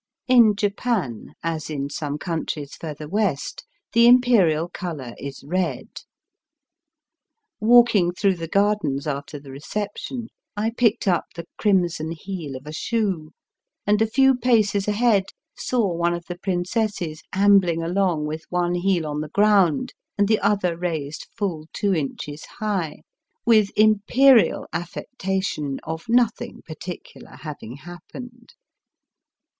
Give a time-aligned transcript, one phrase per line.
[0.27, 5.89] In Japan, as in some countries further West, the Imperial colour is red.
[7.59, 12.73] Walking through the gardens after the reception, I picked up the crimson heel of a
[12.73, 13.29] shoe,
[13.85, 15.25] and a few paces ahead
[15.55, 20.39] saw one of the princesses ambling along with one heel on the ground and the
[20.39, 23.03] other raised fuU two inches high,
[23.45, 28.55] with Imperial affectation of nothing particular having happened.